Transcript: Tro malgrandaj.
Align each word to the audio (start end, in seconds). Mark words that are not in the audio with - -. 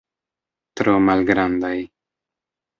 Tro 0.79 0.95
malgrandaj. 1.05 1.77